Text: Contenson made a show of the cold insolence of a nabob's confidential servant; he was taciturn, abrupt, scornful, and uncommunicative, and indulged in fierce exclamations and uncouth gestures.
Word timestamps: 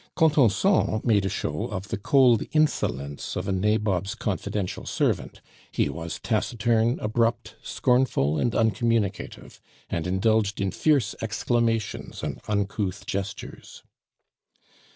Contenson 0.15 0.99
made 1.03 1.27
a 1.27 1.29
show 1.29 1.67
of 1.67 1.89
the 1.89 1.97
cold 1.99 2.41
insolence 2.53 3.35
of 3.35 3.47
a 3.47 3.51
nabob's 3.51 4.15
confidential 4.15 4.83
servant; 4.83 5.41
he 5.71 5.89
was 5.89 6.17
taciturn, 6.17 6.97
abrupt, 6.99 7.55
scornful, 7.61 8.39
and 8.39 8.55
uncommunicative, 8.55 9.61
and 9.91 10.07
indulged 10.07 10.59
in 10.59 10.71
fierce 10.71 11.13
exclamations 11.21 12.23
and 12.23 12.41
uncouth 12.47 13.05
gestures. 13.05 13.83